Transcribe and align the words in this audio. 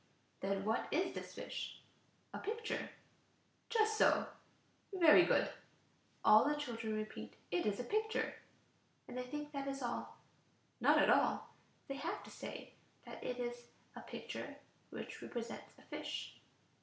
Then 0.39 0.65
what 0.65 0.87
is 0.89 1.13
this 1.13 1.31
fish?" 1.35 1.79
"A 2.33 2.39
picture." 2.39 2.89
"Just 3.69 3.99
so. 3.99 4.25
Very 4.91 5.23
good!" 5.25 5.47
All 6.25 6.43
the 6.43 6.55
children 6.55 6.95
repeat: 6.95 7.35
"It 7.51 7.67
is 7.67 7.79
a 7.79 7.83
picture," 7.83 8.33
and 9.07 9.15
they 9.15 9.21
think 9.27 9.51
that 9.51 9.67
is 9.67 9.83
all. 9.83 10.17
Not 10.79 10.97
at 10.97 11.11
all. 11.11 11.49
They 11.87 11.97
have 11.97 12.23
to 12.23 12.31
say 12.31 12.73
that 13.05 13.23
it 13.23 13.37
is 13.37 13.67
a 13.95 14.01
picture 14.01 14.55
which 14.89 15.21
represents 15.21 15.77
a 15.77 15.83
fish. 15.83 16.35